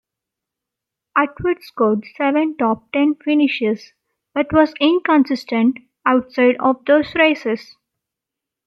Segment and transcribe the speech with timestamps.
[1.15, 3.93] Atwood scored seven top ten finishes,
[4.33, 5.77] but was inconsistent
[6.07, 7.75] outside of those races.